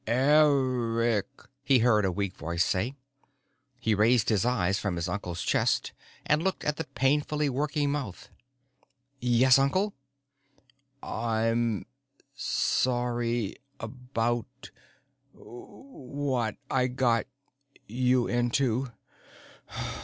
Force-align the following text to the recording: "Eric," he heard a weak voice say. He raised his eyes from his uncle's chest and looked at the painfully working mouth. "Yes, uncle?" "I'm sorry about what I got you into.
"Eric," 0.07 1.27
he 1.61 1.77
heard 1.77 2.05
a 2.05 2.11
weak 2.11 2.35
voice 2.35 2.65
say. 2.65 2.95
He 3.79 3.93
raised 3.93 4.29
his 4.29 4.45
eyes 4.47 4.79
from 4.79 4.95
his 4.95 5.07
uncle's 5.07 5.43
chest 5.43 5.93
and 6.25 6.41
looked 6.41 6.63
at 6.63 6.77
the 6.77 6.85
painfully 6.95 7.49
working 7.49 7.91
mouth. 7.91 8.29
"Yes, 9.19 9.59
uncle?" 9.59 9.93
"I'm 11.03 11.85
sorry 12.33 13.57
about 13.79 14.71
what 15.33 16.55
I 16.71 16.87
got 16.87 17.27
you 17.85 18.25
into. 18.25 18.87